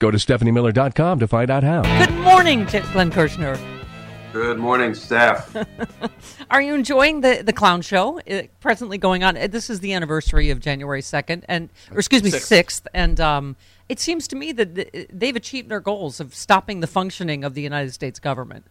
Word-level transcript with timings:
Go 0.00 0.10
to 0.10 0.16
stephaniemiller.com 0.18 1.18
to 1.20 1.28
find 1.28 1.50
out 1.50 1.62
how. 1.62 1.82
Good 2.04 2.14
morning, 2.16 2.66
J- 2.66 2.82
Glenn 2.92 3.10
Kirschner. 3.12 3.58
Good 4.32 4.58
morning, 4.58 4.94
Steph. 4.94 5.54
Are 6.50 6.62
you 6.62 6.74
enjoying 6.74 7.20
the 7.20 7.42
the 7.44 7.52
clown 7.52 7.82
show 7.82 8.18
uh, 8.20 8.42
presently 8.60 8.96
going 8.96 9.22
on? 9.24 9.36
Uh, 9.36 9.46
This 9.48 9.68
is 9.68 9.80
the 9.80 9.92
anniversary 9.92 10.50
of 10.50 10.58
January 10.60 11.02
second, 11.02 11.44
and 11.48 11.68
or 11.92 11.98
excuse 11.98 12.22
me, 12.22 12.30
Sixth. 12.30 12.46
sixth, 12.48 12.88
and 12.94 13.20
um, 13.20 13.56
it 13.88 14.00
seems 14.00 14.26
to 14.28 14.36
me 14.36 14.52
that 14.52 15.08
they've 15.12 15.36
achieved 15.36 15.68
their 15.68 15.80
goals 15.80 16.18
of 16.20 16.34
stopping 16.34 16.80
the 16.80 16.86
functioning 16.86 17.44
of 17.44 17.54
the 17.54 17.60
United 17.62 17.92
States 17.92 18.18
government. 18.20 18.64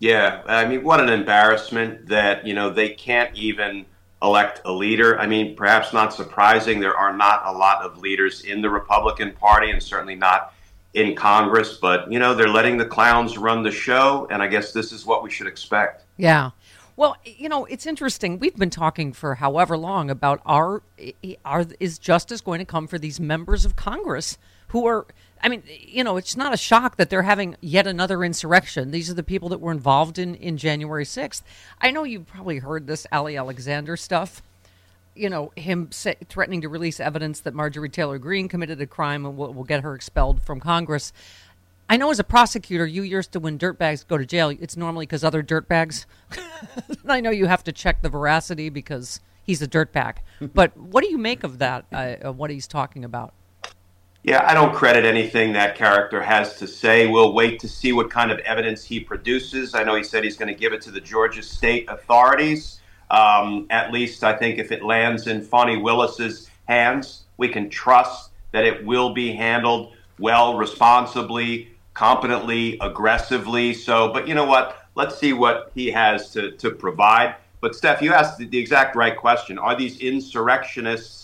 yeah, 0.00 0.42
I 0.46 0.66
mean, 0.66 0.82
what 0.82 1.00
an 1.00 1.08
embarrassment 1.08 2.08
that, 2.08 2.44
you 2.46 2.52
know, 2.54 2.68
they 2.70 2.88
can't 2.90 3.34
even 3.36 3.86
elect 4.22 4.60
a 4.64 4.72
leader. 4.72 5.18
I 5.18 5.26
mean, 5.26 5.56
perhaps 5.56 5.92
not 5.92 6.14
surprising, 6.14 6.80
there 6.80 6.96
are 6.96 7.16
not 7.16 7.42
a 7.44 7.52
lot 7.52 7.82
of 7.82 7.98
leaders 7.98 8.42
in 8.42 8.62
the 8.62 8.70
Republican 8.70 9.32
Party 9.32 9.70
and 9.70 9.82
certainly 9.82 10.14
not 10.14 10.54
in 10.94 11.16
Congress, 11.16 11.78
but, 11.80 12.10
you 12.12 12.18
know, 12.18 12.34
they're 12.34 12.48
letting 12.48 12.76
the 12.76 12.84
clowns 12.84 13.38
run 13.38 13.62
the 13.62 13.70
show, 13.70 14.26
and 14.30 14.42
I 14.42 14.46
guess 14.46 14.72
this 14.72 14.92
is 14.92 15.06
what 15.06 15.22
we 15.22 15.30
should 15.30 15.46
expect. 15.46 16.04
Yeah. 16.18 16.50
Well, 16.96 17.16
you 17.24 17.48
know, 17.48 17.64
it's 17.64 17.86
interesting. 17.86 18.38
We've 18.38 18.54
been 18.54 18.70
talking 18.70 19.14
for 19.14 19.36
however 19.36 19.78
long 19.78 20.10
about 20.10 20.42
are 20.44 20.82
are 21.44 21.66
is 21.80 21.98
justice 21.98 22.42
going 22.42 22.58
to 22.58 22.66
come 22.66 22.86
for 22.86 22.98
these 22.98 23.18
members 23.18 23.64
of 23.64 23.76
Congress 23.76 24.36
who 24.68 24.86
are 24.86 25.06
I 25.42 25.48
mean, 25.48 25.64
you 25.66 26.04
know, 26.04 26.16
it's 26.16 26.36
not 26.36 26.54
a 26.54 26.56
shock 26.56 26.96
that 26.96 27.10
they're 27.10 27.22
having 27.22 27.56
yet 27.60 27.86
another 27.86 28.22
insurrection. 28.22 28.92
These 28.92 29.10
are 29.10 29.14
the 29.14 29.24
people 29.24 29.48
that 29.48 29.60
were 29.60 29.72
involved 29.72 30.18
in 30.18 30.36
in 30.36 30.56
January 30.56 31.04
6th. 31.04 31.42
I 31.80 31.90
know 31.90 32.04
you've 32.04 32.26
probably 32.26 32.58
heard 32.58 32.86
this 32.86 33.06
Ali 33.10 33.36
Alexander 33.36 33.96
stuff. 33.96 34.42
You 35.14 35.28
know, 35.28 35.52
him 35.56 35.90
say, 35.90 36.16
threatening 36.28 36.60
to 36.62 36.68
release 36.68 37.00
evidence 37.00 37.40
that 37.40 37.54
Marjorie 37.54 37.88
Taylor 37.88 38.18
Greene 38.18 38.48
committed 38.48 38.80
a 38.80 38.86
crime 38.86 39.26
and 39.26 39.36
will, 39.36 39.52
will 39.52 39.64
get 39.64 39.82
her 39.82 39.94
expelled 39.94 40.40
from 40.42 40.60
Congress. 40.60 41.12
I 41.90 41.96
know 41.98 42.10
as 42.10 42.18
a 42.18 42.24
prosecutor, 42.24 42.86
you 42.86 43.02
used 43.02 43.32
to 43.32 43.40
when 43.40 43.58
dirtbags 43.58 44.06
go 44.06 44.16
to 44.16 44.24
jail, 44.24 44.48
it's 44.48 44.76
normally 44.76 45.04
because 45.04 45.24
other 45.24 45.42
dirtbags. 45.42 46.06
I 47.06 47.20
know 47.20 47.30
you 47.30 47.46
have 47.46 47.64
to 47.64 47.72
check 47.72 48.00
the 48.00 48.08
veracity 48.08 48.70
because 48.70 49.20
he's 49.42 49.60
a 49.60 49.68
dirtbag. 49.68 50.18
but 50.54 50.74
what 50.76 51.04
do 51.04 51.10
you 51.10 51.18
make 51.18 51.44
of 51.44 51.58
that? 51.58 51.84
Uh, 51.92 52.16
of 52.22 52.38
what 52.38 52.50
he's 52.50 52.66
talking 52.66 53.04
about? 53.04 53.34
Yeah, 54.24 54.44
I 54.46 54.54
don't 54.54 54.72
credit 54.72 55.04
anything 55.04 55.52
that 55.54 55.74
character 55.74 56.22
has 56.22 56.56
to 56.58 56.68
say. 56.68 57.08
We'll 57.08 57.32
wait 57.32 57.58
to 57.60 57.68
see 57.68 57.92
what 57.92 58.08
kind 58.08 58.30
of 58.30 58.38
evidence 58.40 58.84
he 58.84 59.00
produces. 59.00 59.74
I 59.74 59.82
know 59.82 59.96
he 59.96 60.04
said 60.04 60.22
he's 60.22 60.36
going 60.36 60.52
to 60.52 60.58
give 60.58 60.72
it 60.72 60.80
to 60.82 60.92
the 60.92 61.00
Georgia 61.00 61.42
state 61.42 61.86
authorities. 61.88 62.78
Um, 63.10 63.66
at 63.68 63.92
least 63.92 64.22
I 64.22 64.36
think 64.36 64.60
if 64.60 64.70
it 64.70 64.84
lands 64.84 65.26
in 65.26 65.42
Fani 65.42 65.76
Willis's 65.76 66.48
hands, 66.66 67.24
we 67.36 67.48
can 67.48 67.68
trust 67.68 68.30
that 68.52 68.64
it 68.64 68.86
will 68.86 69.12
be 69.12 69.32
handled 69.32 69.94
well, 70.20 70.56
responsibly, 70.56 71.72
competently, 71.94 72.78
aggressively. 72.80 73.74
So, 73.74 74.12
but 74.12 74.28
you 74.28 74.34
know 74.34 74.46
what? 74.46 74.86
Let's 74.94 75.18
see 75.18 75.32
what 75.32 75.72
he 75.74 75.90
has 75.90 76.30
to, 76.30 76.52
to 76.58 76.70
provide. 76.70 77.34
But 77.60 77.74
Steph, 77.74 78.00
you 78.00 78.12
asked 78.12 78.38
the, 78.38 78.46
the 78.46 78.58
exact 78.58 78.94
right 78.94 79.16
question. 79.16 79.58
Are 79.58 79.74
these 79.74 79.98
insurrectionists 79.98 81.21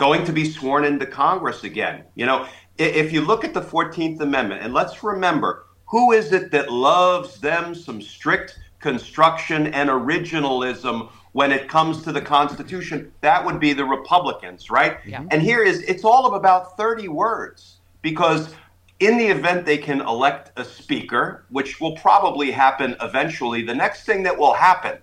going 0.00 0.24
to 0.24 0.32
be 0.32 0.50
sworn 0.50 0.86
into 0.86 1.04
Congress 1.04 1.62
again. 1.62 2.02
You 2.14 2.24
know, 2.24 2.48
if 2.78 3.12
you 3.12 3.20
look 3.20 3.44
at 3.44 3.52
the 3.52 3.60
14th 3.60 4.18
Amendment, 4.20 4.62
and 4.62 4.72
let's 4.72 5.04
remember 5.04 5.66
who 5.84 6.12
is 6.12 6.32
it 6.32 6.50
that 6.52 6.72
loves 6.72 7.38
them 7.38 7.74
some 7.74 8.00
strict 8.00 8.58
construction 8.80 9.66
and 9.66 9.90
originalism 9.90 11.10
when 11.32 11.52
it 11.52 11.68
comes 11.68 12.02
to 12.04 12.12
the 12.12 12.22
Constitution? 12.22 13.12
That 13.20 13.44
would 13.44 13.60
be 13.60 13.74
the 13.74 13.84
Republicans, 13.84 14.70
right? 14.70 14.96
Yeah. 15.06 15.22
And 15.30 15.42
here 15.42 15.62
is 15.62 15.82
it's 15.82 16.02
all 16.02 16.26
of 16.26 16.32
about 16.32 16.78
30 16.78 17.08
words 17.08 17.76
because 18.00 18.54
in 19.00 19.18
the 19.18 19.26
event 19.26 19.66
they 19.66 19.76
can 19.76 20.00
elect 20.00 20.52
a 20.56 20.64
speaker, 20.64 21.44
which 21.50 21.78
will 21.78 21.96
probably 21.96 22.50
happen 22.50 22.96
eventually, 23.02 23.62
the 23.62 23.74
next 23.74 24.06
thing 24.06 24.22
that 24.22 24.38
will 24.38 24.54
happen 24.54 24.96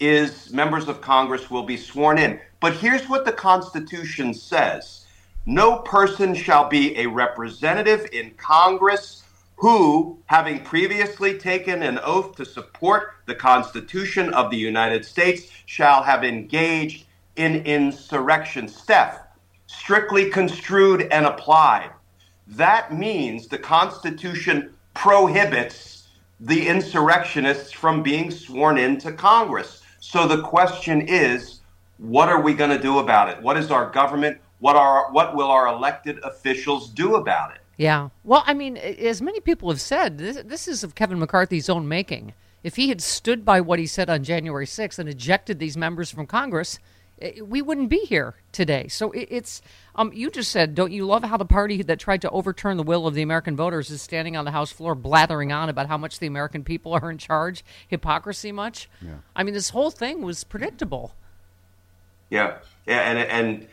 is 0.00 0.52
members 0.52 0.88
of 0.88 1.00
Congress 1.00 1.50
will 1.52 1.62
be 1.62 1.76
sworn 1.76 2.18
in. 2.18 2.40
But 2.60 2.74
here's 2.74 3.08
what 3.08 3.24
the 3.24 3.32
Constitution 3.32 4.34
says 4.34 5.06
No 5.46 5.78
person 5.78 6.34
shall 6.34 6.68
be 6.68 6.96
a 6.98 7.06
representative 7.06 8.06
in 8.12 8.32
Congress 8.32 9.24
who, 9.56 10.18
having 10.26 10.64
previously 10.64 11.38
taken 11.38 11.82
an 11.82 11.98
oath 12.02 12.34
to 12.36 12.44
support 12.44 13.14
the 13.26 13.34
Constitution 13.34 14.32
of 14.32 14.50
the 14.50 14.56
United 14.56 15.04
States, 15.04 15.50
shall 15.66 16.02
have 16.02 16.24
engaged 16.24 17.06
in 17.36 17.64
insurrection. 17.64 18.68
Steph, 18.68 19.20
strictly 19.66 20.30
construed 20.30 21.02
and 21.10 21.26
applied. 21.26 21.90
That 22.46 22.92
means 22.92 23.46
the 23.46 23.58
Constitution 23.58 24.74
prohibits 24.94 26.08
the 26.40 26.66
insurrectionists 26.66 27.70
from 27.70 28.02
being 28.02 28.30
sworn 28.30 28.78
into 28.78 29.12
Congress. 29.12 29.82
So 30.00 30.26
the 30.26 30.42
question 30.42 31.02
is, 31.02 31.59
what 32.00 32.28
are 32.28 32.40
we 32.40 32.54
going 32.54 32.70
to 32.70 32.80
do 32.80 32.98
about 32.98 33.28
it? 33.28 33.40
What 33.42 33.56
is 33.56 33.70
our 33.70 33.90
government? 33.90 34.38
What 34.58 34.76
are 34.76 35.12
what 35.12 35.36
will 35.36 35.50
our 35.50 35.68
elected 35.68 36.18
officials 36.24 36.88
do 36.90 37.16
about 37.16 37.54
it? 37.54 37.60
Yeah. 37.76 38.08
Well, 38.24 38.42
I 38.46 38.54
mean, 38.54 38.76
as 38.76 39.22
many 39.22 39.40
people 39.40 39.70
have 39.70 39.80
said, 39.80 40.18
this, 40.18 40.42
this 40.44 40.68
is 40.68 40.84
of 40.84 40.94
Kevin 40.94 41.18
McCarthy's 41.18 41.70
own 41.70 41.88
making. 41.88 42.34
If 42.62 42.76
he 42.76 42.90
had 42.90 43.00
stood 43.00 43.44
by 43.44 43.62
what 43.62 43.78
he 43.78 43.86
said 43.86 44.10
on 44.10 44.22
January 44.22 44.66
6th 44.66 44.98
and 44.98 45.08
ejected 45.08 45.58
these 45.58 45.78
members 45.78 46.10
from 46.10 46.26
Congress, 46.26 46.78
we 47.42 47.62
wouldn't 47.62 47.88
be 47.88 48.00
here 48.00 48.34
today. 48.52 48.88
So 48.88 49.12
it, 49.12 49.28
it's, 49.30 49.62
um, 49.94 50.12
you 50.12 50.30
just 50.30 50.50
said, 50.50 50.74
don't 50.74 50.92
you 50.92 51.06
love 51.06 51.24
how 51.24 51.38
the 51.38 51.46
party 51.46 51.82
that 51.82 51.98
tried 51.98 52.20
to 52.22 52.30
overturn 52.30 52.76
the 52.76 52.82
will 52.82 53.06
of 53.06 53.14
the 53.14 53.22
American 53.22 53.56
voters 53.56 53.90
is 53.90 54.02
standing 54.02 54.36
on 54.36 54.44
the 54.44 54.50
House 54.50 54.72
floor 54.72 54.94
blathering 54.94 55.50
on 55.50 55.70
about 55.70 55.86
how 55.86 55.96
much 55.96 56.18
the 56.18 56.26
American 56.26 56.64
people 56.64 56.92
are 56.92 57.10
in 57.10 57.16
charge? 57.16 57.64
Hypocrisy 57.88 58.52
much? 58.52 58.90
Yeah. 59.00 59.18
I 59.34 59.42
mean, 59.42 59.54
this 59.54 59.70
whole 59.70 59.90
thing 59.90 60.22
was 60.22 60.44
predictable. 60.44 61.14
Yeah, 62.30 62.58
yeah, 62.86 63.00
and 63.00 63.18
and 63.18 63.68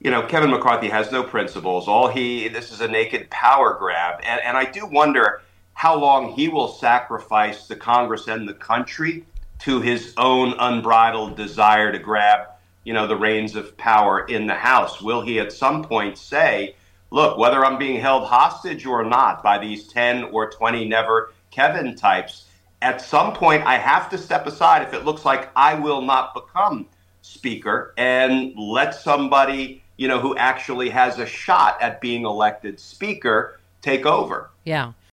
you 0.00 0.10
know 0.10 0.22
Kevin 0.22 0.50
McCarthy 0.50 0.88
has 0.88 1.10
no 1.10 1.22
principles. 1.22 1.88
All 1.88 2.08
he 2.08 2.48
this 2.48 2.70
is 2.70 2.80
a 2.80 2.88
naked 2.88 3.30
power 3.30 3.74
grab, 3.78 4.20
and 4.22 4.40
and 4.42 4.56
I 4.56 4.64
do 4.64 4.86
wonder 4.86 5.42
how 5.72 5.98
long 5.98 6.32
he 6.32 6.48
will 6.48 6.68
sacrifice 6.68 7.66
the 7.66 7.76
Congress 7.76 8.28
and 8.28 8.48
the 8.48 8.54
country 8.54 9.24
to 9.60 9.80
his 9.80 10.14
own 10.16 10.54
unbridled 10.58 11.36
desire 11.36 11.92
to 11.92 11.98
grab 11.98 12.48
you 12.86 12.92
know, 12.92 13.08
the 13.08 13.16
reins 13.16 13.56
of 13.56 13.76
power 13.76 14.24
in 14.26 14.46
the 14.46 14.54
House? 14.54 15.02
Will 15.02 15.20
he 15.20 15.40
at 15.40 15.52
some 15.52 15.82
point 15.82 16.16
say, 16.16 16.76
look, 17.10 17.36
whether 17.36 17.64
I'm 17.66 17.78
being 17.78 18.00
held 18.00 18.28
hostage 18.28 18.86
or 18.86 19.04
not 19.04 19.42
by 19.42 19.58
these 19.58 19.88
10 19.88 20.22
or 20.24 20.48
20 20.48 20.86
never 20.86 21.32
Kevin 21.50 21.96
types, 21.96 22.46
at 22.80 23.00
some 23.00 23.32
point 23.32 23.64
I 23.64 23.76
have 23.76 24.08
to 24.10 24.18
step 24.18 24.46
aside 24.46 24.82
if 24.82 24.94
it 24.94 25.04
looks 25.04 25.24
like 25.24 25.50
I 25.56 25.74
will 25.74 26.00
not 26.00 26.32
become 26.32 26.86
speaker 27.26 27.92
and 27.96 28.56
let 28.56 28.94
somebody, 28.94 29.82
you 29.96 30.08
know, 30.08 30.20
who 30.20 30.36
actually 30.36 30.88
has 30.90 31.18
a 31.18 31.26
shot 31.26 31.80
at 31.82 32.00
being 32.00 32.24
elected 32.24 32.78
speaker 32.78 33.58
take 33.82 34.06
over. 34.06 34.50
Yeah. 34.64 34.92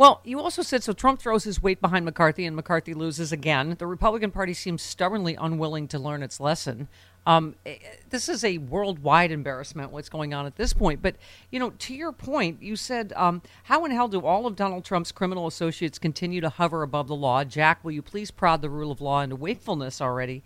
Well, 0.00 0.22
you 0.24 0.40
also 0.40 0.62
said 0.62 0.82
so 0.82 0.94
Trump 0.94 1.20
throws 1.20 1.44
his 1.44 1.62
weight 1.62 1.82
behind 1.82 2.06
McCarthy 2.06 2.46
and 2.46 2.56
McCarthy 2.56 2.94
loses 2.94 3.32
again. 3.32 3.76
The 3.78 3.86
Republican 3.86 4.30
Party 4.30 4.54
seems 4.54 4.80
stubbornly 4.80 5.34
unwilling 5.38 5.88
to 5.88 5.98
learn 5.98 6.22
its 6.22 6.40
lesson. 6.40 6.88
Um, 7.26 7.54
eh, 7.66 7.76
this 8.08 8.26
is 8.30 8.42
a 8.42 8.56
worldwide 8.56 9.30
embarrassment, 9.30 9.92
what's 9.92 10.08
going 10.08 10.32
on 10.32 10.46
at 10.46 10.56
this 10.56 10.72
point. 10.72 11.02
But, 11.02 11.16
you 11.50 11.60
know, 11.60 11.68
to 11.68 11.92
your 11.92 12.12
point, 12.12 12.62
you 12.62 12.76
said, 12.76 13.12
um, 13.14 13.42
how 13.64 13.84
in 13.84 13.90
hell 13.90 14.08
do 14.08 14.24
all 14.24 14.46
of 14.46 14.56
Donald 14.56 14.86
Trump's 14.86 15.12
criminal 15.12 15.46
associates 15.46 15.98
continue 15.98 16.40
to 16.40 16.48
hover 16.48 16.82
above 16.82 17.06
the 17.06 17.14
law? 17.14 17.44
Jack, 17.44 17.84
will 17.84 17.92
you 17.92 18.00
please 18.00 18.30
prod 18.30 18.62
the 18.62 18.70
rule 18.70 18.90
of 18.90 19.02
law 19.02 19.20
into 19.20 19.36
wakefulness 19.36 20.00
already? 20.00 20.42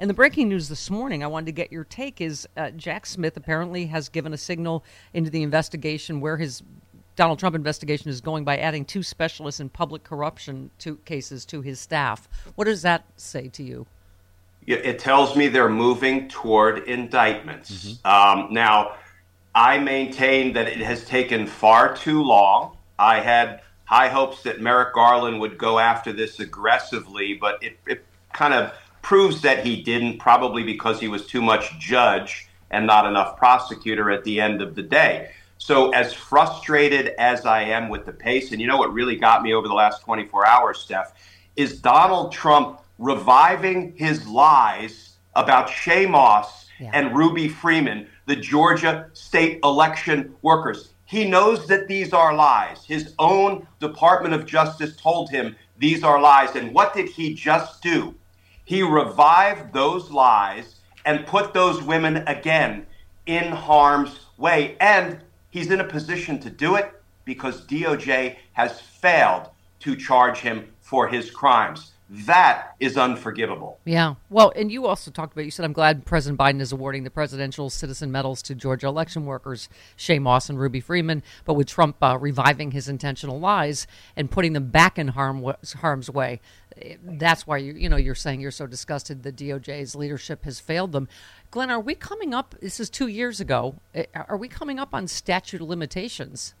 And 0.00 0.10
the 0.10 0.14
breaking 0.14 0.48
news 0.48 0.68
this 0.68 0.90
morning, 0.90 1.22
I 1.22 1.28
wanted 1.28 1.46
to 1.46 1.52
get 1.52 1.70
your 1.70 1.84
take, 1.84 2.20
is 2.20 2.46
uh, 2.56 2.70
Jack 2.70 3.06
Smith 3.06 3.36
apparently 3.36 3.86
has 3.86 4.08
given 4.08 4.34
a 4.34 4.36
signal 4.36 4.84
into 5.14 5.30
the 5.30 5.44
investigation 5.44 6.20
where 6.20 6.36
his 6.36 6.62
Donald 7.16 7.38
Trump 7.38 7.56
investigation 7.56 8.10
is 8.10 8.20
going 8.20 8.44
by 8.44 8.58
adding 8.58 8.84
two 8.84 9.02
specialists 9.02 9.60
in 9.60 9.68
public 9.70 10.04
corruption 10.04 10.70
to 10.78 10.96
cases 10.98 11.44
to 11.46 11.62
his 11.62 11.80
staff. 11.80 12.28
What 12.54 12.66
does 12.66 12.82
that 12.82 13.04
say 13.16 13.48
to 13.48 13.62
you? 13.62 13.86
it 14.66 14.98
tells 14.98 15.36
me 15.36 15.46
they're 15.46 15.68
moving 15.68 16.28
toward 16.28 16.88
indictments. 16.88 18.00
Mm-hmm. 18.04 18.40
Um, 18.42 18.52
now, 18.52 18.96
I 19.54 19.78
maintain 19.78 20.54
that 20.54 20.66
it 20.66 20.78
has 20.78 21.04
taken 21.04 21.46
far 21.46 21.96
too 21.96 22.22
long. 22.22 22.76
I 22.98 23.20
had 23.20 23.60
high 23.84 24.08
hopes 24.08 24.42
that 24.42 24.60
Merrick 24.60 24.92
Garland 24.92 25.40
would 25.40 25.56
go 25.56 25.78
after 25.78 26.12
this 26.12 26.40
aggressively, 26.40 27.34
but 27.34 27.62
it, 27.62 27.78
it 27.86 28.04
kind 28.32 28.54
of 28.54 28.72
proves 29.02 29.40
that 29.42 29.64
he 29.64 29.82
didn't, 29.82 30.18
probably 30.18 30.64
because 30.64 30.98
he 30.98 31.06
was 31.06 31.26
too 31.26 31.40
much 31.40 31.78
judge 31.78 32.48
and 32.72 32.86
not 32.86 33.06
enough 33.06 33.36
prosecutor 33.36 34.10
at 34.10 34.24
the 34.24 34.40
end 34.40 34.60
of 34.60 34.74
the 34.74 34.82
day. 34.82 35.30
So, 35.58 35.90
as 35.90 36.12
frustrated 36.12 37.14
as 37.18 37.46
I 37.46 37.62
am 37.62 37.88
with 37.88 38.04
the 38.04 38.12
pace, 38.12 38.52
and 38.52 38.60
you 38.60 38.66
know 38.66 38.76
what 38.76 38.92
really 38.92 39.16
got 39.16 39.42
me 39.42 39.54
over 39.54 39.66
the 39.66 39.74
last 39.74 40.02
24 40.02 40.46
hours, 40.46 40.78
Steph, 40.78 41.14
is 41.56 41.80
Donald 41.80 42.32
Trump 42.32 42.80
reviving 42.98 43.94
his 43.96 44.26
lies 44.26 45.16
about 45.34 45.68
Shaye 45.68 46.08
Moss 46.08 46.66
yeah. 46.78 46.90
and 46.92 47.16
Ruby 47.16 47.48
Freeman, 47.48 48.06
the 48.26 48.36
Georgia 48.36 49.08
state 49.12 49.60
election 49.64 50.34
workers. 50.42 50.90
He 51.04 51.28
knows 51.28 51.66
that 51.68 51.88
these 51.88 52.12
are 52.12 52.34
lies. 52.34 52.84
His 52.84 53.14
own 53.18 53.66
Department 53.80 54.34
of 54.34 54.44
Justice 54.44 54.96
told 54.96 55.30
him 55.30 55.54
these 55.78 56.02
are 56.02 56.20
lies. 56.20 56.56
And 56.56 56.74
what 56.74 56.94
did 56.94 57.08
he 57.08 57.34
just 57.34 57.82
do? 57.82 58.14
He 58.64 58.82
revived 58.82 59.72
those 59.72 60.10
lies 60.10 60.76
and 61.04 61.26
put 61.26 61.54
those 61.54 61.80
women 61.82 62.18
again 62.26 62.86
in 63.26 63.52
harm's 63.52 64.18
way. 64.36 64.76
And 64.80 65.20
he's 65.56 65.70
in 65.70 65.80
a 65.80 65.84
position 65.84 66.38
to 66.38 66.50
do 66.50 66.74
it 66.74 66.92
because 67.24 67.66
DOJ 67.66 68.36
has 68.52 68.78
failed 68.78 69.48
to 69.80 69.96
charge 69.96 70.40
him 70.40 70.70
for 70.82 71.08
his 71.08 71.30
crimes. 71.30 71.92
That 72.08 72.76
is 72.78 72.96
unforgivable. 72.96 73.80
Yeah. 73.84 74.14
Well, 74.30 74.52
and 74.54 74.70
you 74.70 74.86
also 74.86 75.10
talked 75.10 75.32
about, 75.32 75.44
you 75.44 75.50
said, 75.50 75.64
I'm 75.64 75.72
glad 75.72 76.04
President 76.04 76.38
Biden 76.38 76.60
is 76.60 76.70
awarding 76.70 77.02
the 77.02 77.10
Presidential 77.10 77.68
Citizen 77.68 78.12
Medals 78.12 78.42
to 78.42 78.54
Georgia 78.54 78.86
election 78.86 79.26
workers, 79.26 79.68
Shaye 79.98 80.20
Moss 80.20 80.48
and 80.48 80.58
Ruby 80.58 80.80
Freeman, 80.80 81.24
but 81.44 81.54
with 81.54 81.66
Trump 81.66 81.96
uh, 82.00 82.16
reviving 82.20 82.70
his 82.70 82.88
intentional 82.88 83.40
lies 83.40 83.88
and 84.14 84.30
putting 84.30 84.52
them 84.52 84.68
back 84.68 85.00
in 85.00 85.08
harm, 85.08 85.52
harm's 85.80 86.08
way. 86.08 86.40
That's 87.02 87.46
why 87.46 87.56
you 87.56 87.72
you 87.72 87.88
know 87.88 87.96
you're 87.96 88.14
saying 88.14 88.40
you're 88.40 88.50
so 88.50 88.66
disgusted 88.66 89.22
the 89.22 89.32
DOJ's 89.32 89.94
leadership 89.94 90.44
has 90.44 90.60
failed 90.60 90.92
them. 90.92 91.08
Glenn, 91.50 91.70
are 91.70 91.80
we 91.80 91.94
coming 91.94 92.34
up? 92.34 92.54
This 92.60 92.78
is 92.78 92.90
two 92.90 93.06
years 93.06 93.40
ago. 93.40 93.76
Eh, 93.94 94.04
are 94.14 94.36
we 94.36 94.46
coming 94.46 94.78
up 94.78 94.94
on 94.94 95.08
statute 95.08 95.62
limitations? 95.62 96.54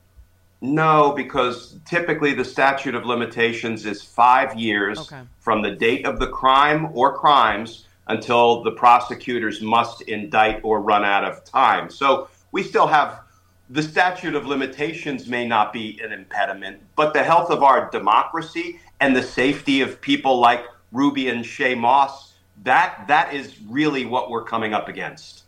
No, 0.60 1.12
because 1.12 1.78
typically 1.84 2.32
the 2.32 2.44
statute 2.44 2.94
of 2.94 3.04
limitations 3.04 3.84
is 3.84 4.02
five 4.02 4.58
years 4.58 4.98
okay. 5.00 5.22
from 5.38 5.62
the 5.62 5.72
date 5.72 6.06
of 6.06 6.18
the 6.18 6.28
crime 6.28 6.88
or 6.94 7.16
crimes 7.16 7.86
until 8.08 8.62
the 8.62 8.70
prosecutors 8.70 9.60
must 9.60 10.02
indict 10.02 10.60
or 10.62 10.80
run 10.80 11.04
out 11.04 11.24
of 11.24 11.44
time. 11.44 11.90
So 11.90 12.28
we 12.52 12.62
still 12.62 12.86
have 12.86 13.20
the 13.68 13.82
statute 13.82 14.34
of 14.34 14.46
limitations 14.46 15.26
may 15.26 15.46
not 15.46 15.72
be 15.72 16.00
an 16.02 16.12
impediment, 16.12 16.80
but 16.94 17.12
the 17.12 17.22
health 17.22 17.50
of 17.50 17.62
our 17.62 17.90
democracy 17.90 18.80
and 19.00 19.14
the 19.14 19.22
safety 19.22 19.80
of 19.80 20.00
people 20.00 20.38
like 20.38 20.64
Ruby 20.92 21.28
and 21.28 21.44
Shaye 21.44 21.76
Moss, 21.76 22.34
that 22.62 23.04
that 23.08 23.34
is 23.34 23.60
really 23.68 24.06
what 24.06 24.30
we're 24.30 24.44
coming 24.44 24.72
up 24.72 24.88
against. 24.88 25.42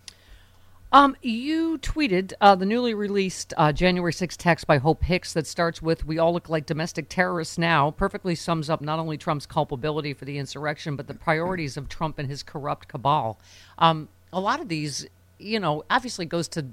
Um, 0.91 1.17
you 1.21 1.77
tweeted 1.79 2.33
uh, 2.41 2.55
the 2.55 2.65
newly 2.65 2.95
released 2.95 3.53
uh, 3.59 3.73
January 3.73 4.13
6 4.13 4.39
text 4.39 4.67
by 4.67 4.79
Hope 4.79 5.03
Hicks 5.03 5.35
that 5.35 5.47
starts 5.47 5.83
with 5.83 6.07
"We 6.07 6.19
all 6.19 6.33
look 6.33 6.49
like 6.49 6.65
domestic 6.65 7.11
terrorists 7.11 7.59
now." 7.59 7.91
Perfectly 7.91 8.35
sums 8.35 8.71
up 8.71 8.81
not 8.81 8.99
only 8.99 9.19
Trump's 9.19 9.45
culpability 9.45 10.15
for 10.15 10.25
the 10.25 10.39
insurrection, 10.39 10.97
but 10.97 11.07
the 11.07 11.15
priorities 11.15 11.77
of 11.77 11.91
Trump 11.91 12.19
and 12.19 12.29
his 12.29 12.43
corrupt 12.43 12.89
cabal. 12.89 13.39
Um, 13.77 14.09
a 14.33 14.41
lot 14.41 14.61
of 14.61 14.69
these, 14.69 15.07
you 15.39 15.61
know, 15.61 15.85
obviously 15.91 16.25
goes 16.25 16.49
to 16.49 16.67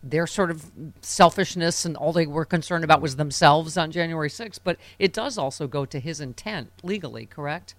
their 0.00 0.26
sort 0.28 0.50
of 0.50 0.70
selfishness 1.00 1.84
and 1.84 1.96
all 1.96 2.12
they 2.12 2.26
were 2.26 2.44
concerned 2.44 2.84
about 2.84 3.00
was 3.00 3.16
themselves 3.16 3.76
on 3.76 3.90
January 3.90 4.28
6th, 4.28 4.60
but 4.62 4.76
it 4.98 5.12
does 5.12 5.38
also 5.38 5.66
go 5.66 5.84
to 5.86 5.98
his 5.98 6.20
intent 6.20 6.70
legally, 6.82 7.26
correct? 7.26 7.74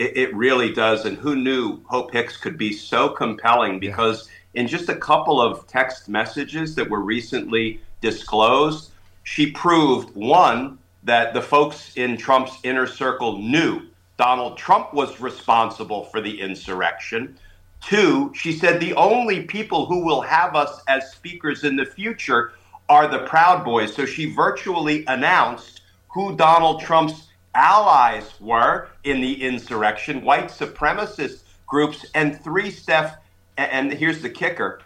It, 0.00 0.16
it 0.16 0.34
really 0.34 0.72
does. 0.72 1.04
And 1.04 1.16
who 1.16 1.36
knew 1.36 1.80
Hope 1.84 2.12
Hicks 2.12 2.36
could 2.36 2.58
be 2.58 2.72
so 2.72 3.10
compelling 3.10 3.78
because 3.78 4.28
in 4.54 4.66
just 4.66 4.88
a 4.88 4.96
couple 4.96 5.40
of 5.40 5.66
text 5.68 6.08
messages 6.08 6.74
that 6.74 6.90
were 6.90 7.02
recently 7.02 7.80
disclosed, 8.00 8.90
she 9.22 9.52
proved 9.52 10.16
one, 10.16 10.78
that 11.02 11.32
the 11.32 11.40
folks 11.40 11.96
in 11.96 12.16
Trump's 12.16 12.58
inner 12.62 12.86
circle 12.86 13.38
knew 13.38 13.82
Donald 14.18 14.58
Trump 14.58 14.92
was 14.92 15.20
responsible 15.20 16.04
for 16.04 16.20
the 16.20 16.40
insurrection. 16.40 17.38
Two, 17.82 18.30
she 18.34 18.52
said 18.52 18.80
the 18.80 18.94
only 18.94 19.44
people 19.44 19.86
who 19.86 20.04
will 20.04 20.20
have 20.20 20.54
us 20.54 20.82
as 20.88 21.10
speakers 21.12 21.64
in 21.64 21.76
the 21.76 21.86
future 21.86 22.52
are 22.90 23.08
the 23.08 23.20
Proud 23.20 23.64
Boys. 23.64 23.94
So 23.94 24.04
she 24.04 24.34
virtually 24.34 25.04
announced 25.06 25.80
who 26.08 26.36
Donald 26.36 26.82
Trump's 26.82 27.28
allies 27.54 28.32
were 28.40 28.88
in 29.04 29.20
the 29.20 29.42
insurrection 29.42 30.24
white 30.24 30.48
supremacist 30.48 31.42
groups. 31.66 32.06
And 32.14 32.40
three, 32.42 32.70
Steph, 32.70 33.16
and 33.56 33.92
here's 33.92 34.22
the 34.22 34.30
kicker 34.30 34.80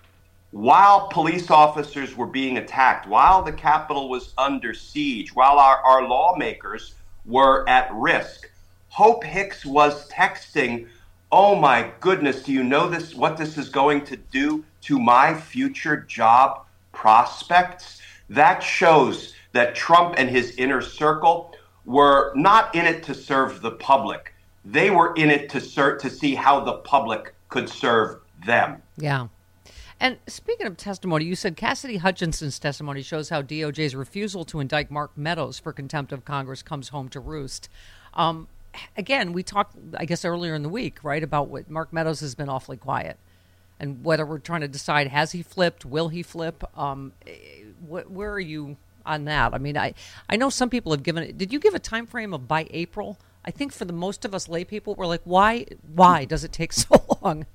while 0.55 1.09
police 1.09 1.51
officers 1.51 2.17
were 2.17 2.29
being 2.29 2.59
attacked, 2.59 3.09
while 3.09 3.43
the 3.43 3.53
Capitol 3.53 4.09
was 4.09 4.33
under 4.39 4.73
siege, 4.73 5.35
while 5.35 5.59
our, 5.59 5.79
our 5.79 6.07
lawmakers 6.07 6.95
were 7.27 7.69
at 7.69 7.93
risk, 7.93 8.49
Hope 8.89 9.25
Hicks 9.25 9.67
was 9.67 10.09
texting, 10.09 10.87
Oh 11.33 11.57
my 11.57 11.91
goodness, 11.99 12.45
do 12.45 12.53
you 12.53 12.63
know 12.63 12.89
this 12.89 13.17
what 13.17 13.37
this 13.37 13.59
is 13.59 13.69
going 13.69 14.05
to 14.05 14.17
do 14.17 14.65
to 14.83 15.01
my 15.01 15.35
future 15.35 15.97
job 15.97 16.65
prospects? 16.93 18.01
That 18.31 18.63
shows 18.63 19.35
that 19.51 19.75
Trump 19.75 20.15
and 20.17 20.31
his 20.31 20.55
inner 20.55 20.83
circle 20.83 21.54
were 21.85 22.33
not 22.35 22.75
in 22.75 22.87
it 22.87 23.03
to 23.05 23.15
serve 23.15 23.61
the 23.61 23.73
public. 23.73 24.35
They 24.65 24.91
were 24.91 25.15
in 25.15 25.31
it 25.31 25.49
to 25.51 25.61
ser- 25.61 25.97
to 25.99 26.11
see 26.11 26.35
how 26.35 26.61
the 26.61 26.75
public 26.75 27.35
could 27.49 27.69
serve 27.69 28.21
them. 28.47 28.83
Yeah. 28.97 29.29
And 30.01 30.19
speaking 30.27 30.67
of 30.67 30.77
testimony, 30.77 31.25
you 31.25 31.37
said 31.37 31.57
Cassidy 31.57 31.99
Hutchinson's 31.99 32.59
testimony 32.59 33.03
shows 33.03 33.29
how 33.29 33.43
DOJ's 33.43 33.95
refusal 33.95 34.45
to 34.47 34.61
indict 34.61 34.91
Mark 34.91 35.17
Meadows 35.17 35.59
for 35.59 35.73
contempt 35.73 36.13
of 36.13 36.25
Congress 36.25 36.63
comes 36.63 36.89
home 36.89 37.09
to 37.11 37.21
roost. 37.21 37.69
Um, 38.15 38.49
again, 38.97 39.33
we 39.33 39.43
talked, 39.43 39.77
I 39.97 40.05
guess, 40.05 40.25
earlier 40.25 40.55
in 40.55 40.63
the 40.63 40.69
week, 40.69 41.05
right, 41.05 41.23
about 41.23 41.49
what 41.49 41.71
Mark 41.71 41.93
Meadows 41.93 42.21
has 42.21 42.35
been 42.35 42.49
awfully 42.49 42.77
quiet, 42.77 43.19
and 43.79 44.05
whether 44.05 44.27
we're 44.27 44.39
trying 44.39 44.63
to 44.63 44.69
decide 44.69 45.09
has 45.09 45.33
he 45.33 45.43
flipped, 45.43 45.85
will 45.85 46.09
he 46.09 46.23
flip? 46.23 46.65
Um, 46.77 47.13
wh- 47.89 48.11
where 48.11 48.33
are 48.33 48.41
you 48.41 48.77
on 49.07 49.25
that? 49.25 49.55
I 49.55 49.59
mean, 49.59 49.77
I 49.77 49.95
I 50.29 50.37
know 50.37 50.51
some 50.51 50.71
people 50.71 50.93
have 50.93 51.03
given 51.03 51.23
it. 51.23 51.39
Did 51.39 51.53
you 51.53 51.59
give 51.59 51.75
a 51.75 51.79
time 51.79 52.07
frame 52.07 52.35
of 52.35 52.49
by 52.49 52.67
April? 52.71 53.19
I 53.45 53.51
think 53.51 53.73
for 53.73 53.85
the 53.85 53.93
most 53.93 54.25
of 54.25 54.35
us 54.35 54.49
lay 54.49 54.65
people, 54.65 54.95
we're 54.95 55.07
like, 55.07 55.23
why 55.25 55.67
why 55.95 56.25
does 56.25 56.45
it 56.45 56.53
take 56.53 56.73
so 56.85 57.05
long? 57.23 57.47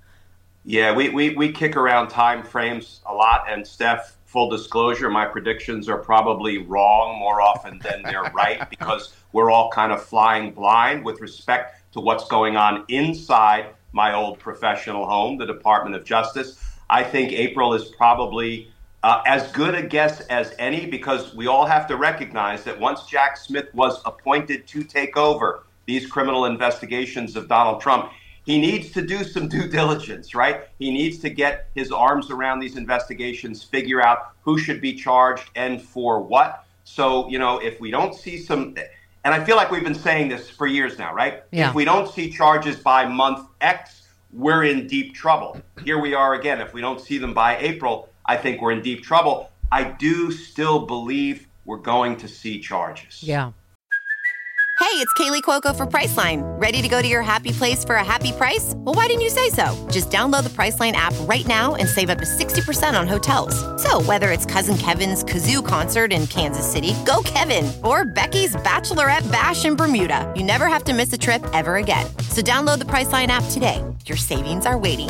Yeah, 0.65 0.93
we, 0.93 1.09
we, 1.09 1.35
we 1.35 1.51
kick 1.51 1.75
around 1.75 2.09
time 2.09 2.43
frames 2.43 3.01
a 3.05 3.13
lot. 3.13 3.45
And 3.49 3.65
Steph, 3.65 4.17
full 4.25 4.49
disclosure, 4.49 5.09
my 5.09 5.25
predictions 5.25 5.87
are 5.87 5.97
probably 5.97 6.59
wrong 6.59 7.17
more 7.17 7.41
often 7.41 7.79
than 7.79 8.03
they're 8.03 8.23
right 8.33 8.69
because 8.69 9.15
we're 9.31 9.49
all 9.49 9.71
kind 9.71 9.91
of 9.91 10.03
flying 10.03 10.51
blind 10.51 11.03
with 11.03 11.21
respect 11.21 11.93
to 11.93 11.99
what's 11.99 12.27
going 12.27 12.55
on 12.55 12.85
inside 12.89 13.67
my 13.93 14.13
old 14.13 14.37
professional 14.37 15.07
home, 15.07 15.37
the 15.37 15.45
Department 15.45 15.95
of 15.95 16.03
Justice. 16.03 16.63
I 16.89 17.03
think 17.03 17.31
April 17.31 17.73
is 17.73 17.85
probably 17.85 18.71
uh, 19.03 19.21
as 19.25 19.51
good 19.51 19.75
a 19.75 19.81
guess 19.81 20.21
as 20.21 20.53
any 20.59 20.85
because 20.85 21.33
we 21.33 21.47
all 21.47 21.65
have 21.65 21.87
to 21.87 21.95
recognize 21.95 22.63
that 22.63 22.79
once 22.79 23.05
Jack 23.05 23.37
Smith 23.37 23.73
was 23.73 24.01
appointed 24.05 24.67
to 24.67 24.83
take 24.83 25.15
over 25.15 25.63
these 25.85 26.05
criminal 26.05 26.45
investigations 26.45 27.35
of 27.35 27.47
Donald 27.47 27.81
Trump, 27.81 28.11
he 28.45 28.59
needs 28.59 28.91
to 28.91 29.01
do 29.01 29.23
some 29.23 29.47
due 29.47 29.67
diligence, 29.67 30.35
right? 30.35 30.63
He 30.79 30.91
needs 30.91 31.19
to 31.19 31.29
get 31.29 31.67
his 31.75 31.91
arms 31.91 32.29
around 32.29 32.59
these 32.59 32.77
investigations, 32.77 33.63
figure 33.63 34.01
out 34.01 34.33
who 34.41 34.57
should 34.57 34.81
be 34.81 34.93
charged 34.93 35.49
and 35.55 35.81
for 35.81 36.21
what. 36.21 36.65
So, 36.83 37.29
you 37.29 37.39
know, 37.39 37.59
if 37.59 37.79
we 37.79 37.91
don't 37.91 38.15
see 38.15 38.37
some, 38.37 38.75
and 39.23 39.33
I 39.33 39.43
feel 39.43 39.55
like 39.55 39.71
we've 39.71 39.83
been 39.83 39.93
saying 39.93 40.29
this 40.29 40.49
for 40.49 40.67
years 40.67 40.97
now, 40.97 41.13
right? 41.13 41.43
Yeah. 41.51 41.69
If 41.69 41.75
we 41.75 41.85
don't 41.85 42.11
see 42.11 42.31
charges 42.31 42.77
by 42.77 43.05
month 43.05 43.47
X, 43.61 44.07
we're 44.33 44.63
in 44.63 44.87
deep 44.87 45.13
trouble. 45.13 45.61
Here 45.83 45.99
we 45.99 46.13
are 46.13 46.33
again. 46.33 46.59
If 46.59 46.73
we 46.73 46.81
don't 46.81 46.99
see 46.99 47.17
them 47.17 47.33
by 47.33 47.57
April, 47.57 48.09
I 48.29 48.37
think 48.37 48.61
we're 48.61 48.73
in 48.73 48.83
deep 48.83 49.01
trouble. 49.01 49.49
I 49.71 49.83
do 49.83 50.31
still 50.31 50.85
believe 50.85 51.47
we're 51.65 51.77
going 51.77 52.15
to 52.17 52.27
see 52.27 52.59
charges. 52.59 53.23
Yeah. 53.23 53.53
Hey, 54.77 54.95
it's 54.97 55.11
Kaley 55.13 55.41
Cuoco 55.41 55.75
for 55.75 55.87
Priceline. 55.87 56.43
Ready 56.61 56.83
to 56.83 56.87
go 56.87 57.01
to 57.01 57.07
your 57.07 57.23
happy 57.23 57.51
place 57.51 57.83
for 57.83 57.95
a 57.95 58.03
happy 58.03 58.31
price? 58.31 58.73
Well, 58.77 58.93
why 58.93 59.07
didn't 59.07 59.23
you 59.23 59.31
say 59.31 59.49
so? 59.49 59.65
Just 59.89 60.11
download 60.11 60.43
the 60.43 60.51
Priceline 60.51 60.91
app 60.91 61.13
right 61.21 61.45
now 61.47 61.73
and 61.73 61.89
save 61.89 62.11
up 62.11 62.19
to 62.19 62.25
60% 62.25 62.99
on 62.99 63.07
hotels. 63.07 63.55
So, 63.81 63.99
whether 64.03 64.29
it's 64.29 64.45
Cousin 64.45 64.77
Kevin's 64.77 65.23
Kazoo 65.23 65.65
concert 65.65 66.13
in 66.13 66.27
Kansas 66.27 66.71
City, 66.71 66.93
go 67.07 67.23
Kevin, 67.25 67.71
or 67.83 68.05
Becky's 68.05 68.55
Bachelorette 68.57 69.29
Bash 69.31 69.65
in 69.65 69.75
Bermuda, 69.75 70.31
you 70.35 70.43
never 70.43 70.67
have 70.67 70.83
to 70.83 70.93
miss 70.93 71.11
a 71.13 71.17
trip 71.17 71.43
ever 71.53 71.77
again. 71.77 72.05
So, 72.29 72.41
download 72.43 72.77
the 72.77 72.85
Priceline 72.85 73.27
app 73.27 73.43
today. 73.49 73.83
Your 74.05 74.17
savings 74.17 74.67
are 74.67 74.77
waiting. 74.77 75.09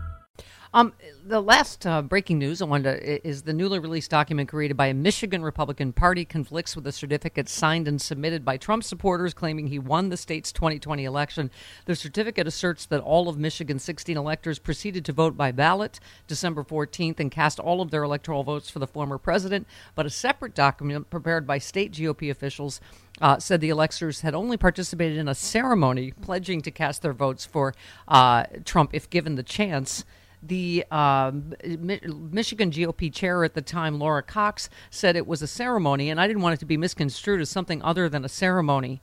Um, 0.73 0.93
the 1.25 1.41
last 1.41 1.85
uh, 1.85 2.01
breaking 2.01 2.39
news 2.39 2.61
I 2.61 2.65
wanted 2.65 2.95
to, 2.95 3.27
is 3.27 3.41
the 3.41 3.51
newly 3.51 3.77
released 3.77 4.09
document 4.09 4.47
created 4.47 4.77
by 4.77 4.87
a 4.87 4.93
Michigan 4.93 5.43
Republican 5.43 5.91
Party 5.91 6.23
conflicts 6.23 6.77
with 6.77 6.87
a 6.87 6.93
certificate 6.93 7.49
signed 7.49 7.89
and 7.89 8.01
submitted 8.01 8.45
by 8.45 8.55
Trump 8.55 8.85
supporters 8.85 9.33
claiming 9.33 9.67
he 9.67 9.79
won 9.79 10.07
the 10.07 10.15
state's 10.15 10.53
2020 10.53 11.03
election. 11.03 11.51
The 11.85 11.95
certificate 11.95 12.47
asserts 12.47 12.85
that 12.85 13.01
all 13.01 13.27
of 13.27 13.37
Michigan's 13.37 13.83
16 13.83 14.15
electors 14.15 14.59
proceeded 14.59 15.03
to 15.05 15.11
vote 15.11 15.35
by 15.35 15.51
ballot 15.51 15.99
December 16.25 16.63
14th 16.63 17.19
and 17.19 17.29
cast 17.29 17.59
all 17.59 17.81
of 17.81 17.91
their 17.91 18.03
electoral 18.03 18.43
votes 18.43 18.69
for 18.69 18.79
the 18.79 18.87
former 18.87 19.17
president. 19.17 19.67
But 19.93 20.05
a 20.05 20.09
separate 20.09 20.55
document 20.55 21.09
prepared 21.09 21.45
by 21.45 21.57
state 21.57 21.91
GOP 21.91 22.31
officials 22.31 22.79
uh, 23.19 23.39
said 23.39 23.59
the 23.59 23.69
electors 23.69 24.21
had 24.21 24.33
only 24.33 24.55
participated 24.55 25.17
in 25.17 25.27
a 25.27 25.35
ceremony 25.35 26.13
pledging 26.21 26.61
to 26.61 26.71
cast 26.71 27.01
their 27.01 27.13
votes 27.13 27.45
for 27.45 27.73
uh, 28.07 28.45
Trump 28.63 28.91
if 28.93 29.09
given 29.09 29.35
the 29.35 29.43
chance. 29.43 30.05
The 30.43 30.85
um, 30.89 31.53
Michigan 31.63 32.71
GOP 32.71 33.13
chair 33.13 33.43
at 33.43 33.53
the 33.53 33.61
time, 33.61 33.99
Laura 33.99 34.23
Cox, 34.23 34.69
said 34.89 35.15
it 35.15 35.27
was 35.27 35.41
a 35.41 35.47
ceremony, 35.47 36.09
and 36.09 36.19
I 36.19 36.25
didn't 36.27 36.41
want 36.41 36.53
it 36.55 36.59
to 36.61 36.65
be 36.65 36.77
misconstrued 36.77 37.41
as 37.41 37.49
something 37.49 37.81
other 37.83 38.09
than 38.09 38.25
a 38.25 38.29
ceremony. 38.29 39.01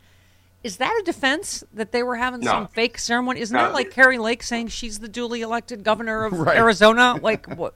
Is 0.64 0.78
that 0.78 0.92
a 1.00 1.04
defense 1.04 1.62
that 1.72 1.92
they 1.92 2.02
were 2.02 2.16
having 2.16 2.40
No. 2.40 2.50
some 2.50 2.66
fake 2.66 2.98
ceremony? 2.98 3.40
Isn't 3.40 3.56
No. 3.56 3.62
that 3.64 3.72
like 3.74 3.92
Kari 3.92 4.18
Lake 4.18 4.42
saying 4.42 4.68
she's 4.68 4.98
the 4.98 5.06
duly 5.08 5.40
elected 5.42 5.84
governor 5.84 6.24
of 6.24 6.32
Right. 6.32 6.56
Arizona? 6.56 7.14
Like, 7.22 7.46
what? 7.56 7.74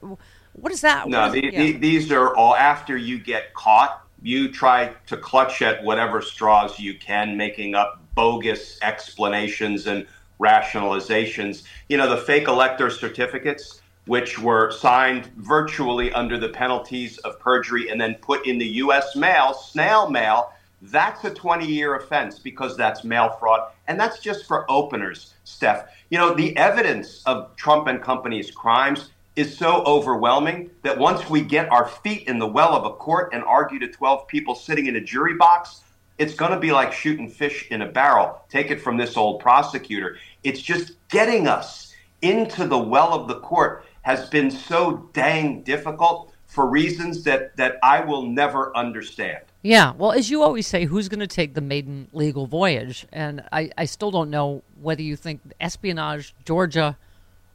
What 0.55 0.71
is 0.71 0.81
that? 0.81 1.07
No, 1.07 1.27
is- 1.27 1.33
the, 1.33 1.43
yeah. 1.51 1.59
the, 1.59 1.71
these 1.73 2.11
are 2.11 2.35
all 2.35 2.55
after 2.55 2.97
you 2.97 3.17
get 3.17 3.53
caught. 3.53 4.01
You 4.21 4.51
try 4.51 4.93
to 5.07 5.17
clutch 5.17 5.61
at 5.61 5.83
whatever 5.83 6.21
straws 6.21 6.79
you 6.79 6.93
can, 6.97 7.35
making 7.37 7.75
up 7.75 8.01
bogus 8.15 8.77
explanations 8.81 9.87
and 9.87 10.05
rationalizations. 10.39 11.63
You 11.89 11.97
know, 11.97 12.09
the 12.09 12.21
fake 12.21 12.47
elector 12.47 12.89
certificates, 12.89 13.81
which 14.05 14.39
were 14.39 14.71
signed 14.71 15.27
virtually 15.37 16.11
under 16.13 16.37
the 16.37 16.49
penalties 16.49 17.17
of 17.19 17.39
perjury 17.39 17.89
and 17.89 17.99
then 17.99 18.15
put 18.15 18.45
in 18.45 18.57
the 18.57 18.67
U.S. 18.67 19.15
mail, 19.15 19.53
snail 19.53 20.09
mail. 20.09 20.51
That's 20.81 21.23
a 21.23 21.33
20 21.33 21.65
year 21.65 21.95
offense 21.95 22.39
because 22.39 22.75
that's 22.75 23.03
mail 23.03 23.37
fraud. 23.39 23.71
And 23.87 23.99
that's 23.99 24.19
just 24.19 24.45
for 24.47 24.69
openers, 24.69 25.33
Steph. 25.45 25.89
You 26.09 26.17
know, 26.17 26.33
the 26.33 26.55
evidence 26.57 27.23
of 27.25 27.55
Trump 27.55 27.87
and 27.87 28.01
company's 28.01 28.51
crimes 28.51 29.09
is 29.35 29.57
so 29.57 29.83
overwhelming 29.85 30.69
that 30.83 30.97
once 30.97 31.29
we 31.29 31.41
get 31.41 31.71
our 31.71 31.87
feet 31.87 32.27
in 32.27 32.37
the 32.37 32.47
well 32.47 32.75
of 32.75 32.85
a 32.85 32.95
court 32.95 33.29
and 33.33 33.43
argue 33.43 33.79
to 33.79 33.87
12 33.87 34.27
people 34.27 34.53
sitting 34.53 34.85
in 34.87 34.95
a 34.95 35.01
jury 35.01 35.35
box, 35.35 35.81
it's 36.17 36.35
going 36.35 36.51
to 36.51 36.59
be 36.59 36.71
like 36.71 36.93
shooting 36.93 37.29
fish 37.29 37.67
in 37.71 37.81
a 37.81 37.91
barrel. 37.91 38.41
Take 38.49 38.71
it 38.71 38.81
from 38.81 38.97
this 38.97 39.17
old 39.17 39.39
prosecutor. 39.39 40.17
It's 40.43 40.61
just 40.61 40.93
getting 41.09 41.47
us 41.47 41.93
into 42.21 42.67
the 42.67 42.77
well 42.77 43.13
of 43.13 43.27
the 43.27 43.39
court 43.39 43.85
has 44.03 44.29
been 44.29 44.51
so 44.51 45.09
dang 45.13 45.63
difficult 45.63 46.31
for 46.47 46.67
reasons 46.67 47.23
that, 47.23 47.55
that 47.57 47.79
I 47.81 48.01
will 48.01 48.23
never 48.23 48.75
understand. 48.77 49.39
Yeah, 49.63 49.93
well, 49.97 50.11
as 50.11 50.29
you 50.29 50.43
always 50.43 50.67
say, 50.67 50.85
who's 50.85 51.09
going 51.09 51.21
to 51.21 51.27
take 51.27 51.53
the 51.53 51.61
maiden 51.61 52.09
legal 52.13 52.45
voyage? 52.47 53.07
And 53.11 53.43
I, 53.51 53.71
I 53.77 53.85
still 53.85 54.11
don't 54.11 54.29
know 54.29 54.61
whether 54.81 55.01
you 55.01 55.15
think 55.15 55.41
espionage, 55.59 56.35
Georgia, 56.45 56.97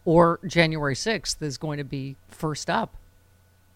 or 0.04 0.40
January 0.46 0.94
6th 0.94 1.40
is 1.42 1.58
going 1.58 1.78
to 1.78 1.84
be 1.84 2.16
first 2.28 2.70
up. 2.70 2.96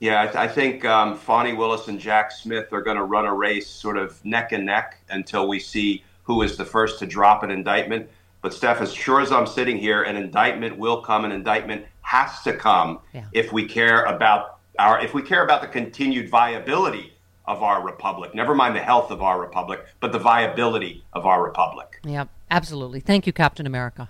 Yeah, 0.03 0.21
I, 0.21 0.25
th- 0.25 0.35
I 0.35 0.49
think 0.49 0.85
um, 0.85 1.17
Fani 1.17 1.53
Willis 1.53 1.87
and 1.87 1.97
Jack 1.97 2.33
Smith 2.33 2.73
are 2.73 2.83
going 2.83 2.97
to 2.97 3.05
run 3.05 3.25
a 3.25 3.33
race 3.33 3.69
sort 3.69 3.97
of 3.97 4.23
neck 4.25 4.51
and 4.51 4.67
neck 4.67 4.99
until 5.09 5.47
we 5.47 5.61
see 5.61 6.03
who 6.25 6.43
is 6.43 6.57
the 6.57 6.65
first 6.65 6.99
to 6.99 7.07
drop 7.07 7.45
an 7.45 7.53
indictment. 7.53 8.11
But, 8.41 8.53
Steph, 8.53 8.81
as 8.81 8.93
sure 8.93 9.21
as 9.21 9.31
I'm 9.31 9.47
sitting 9.47 9.79
here, 9.79 10.03
an 10.03 10.17
indictment 10.17 10.77
will 10.77 11.03
come. 11.03 11.25
An 11.25 11.31
indictment 11.31 11.87
has 12.01 12.43
to 12.43 12.53
come 12.53 12.99
Yeah. 13.15 13.27
if 13.31 13.53
we 13.53 13.65
care 13.65 14.03
about 14.03 14.59
our 14.77 15.01
if 15.01 15.15
we 15.15 15.23
care 15.23 15.45
about 15.45 15.63
the 15.63 15.69
continued 15.69 16.29
viability 16.29 17.13
of 17.45 17.63
our 17.63 17.81
republic, 17.81 18.35
never 18.35 18.57
mind 18.57 18.75
the 18.75 18.83
health 18.83 19.13
of 19.13 19.23
our 19.23 19.41
republic, 19.41 19.87
but 20.01 20.11
the 20.11 20.19
viability 20.19 21.05
of 21.13 21.27
our 21.27 21.45
republic. 21.45 22.01
Yeah, 22.03 22.25
absolutely. 22.51 22.99
Thank 22.99 23.29
you, 23.29 23.33
Captain 23.33 23.67
America. 23.69 24.09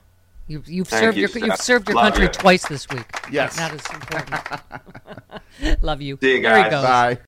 You've, 0.52 0.68
you've 0.68 0.88
served 0.88 1.16
you, 1.16 1.26
your 1.28 1.47
you've 1.47 1.56
served 1.56 1.88
your 1.88 1.97
Love 1.97 2.04
country 2.12 2.25
you. 2.25 2.28
twice 2.28 2.66
this 2.68 2.87
week. 2.90 3.06
Yes. 3.30 3.56
that 3.56 3.73
is 3.73 3.87
important. 3.90 5.82
Love 5.82 6.02
you. 6.02 6.18
See 6.21 6.37
you 6.37 6.42
There 6.42 6.62
he 6.62 6.68
goes. 6.68 6.85
Bye. 6.85 7.18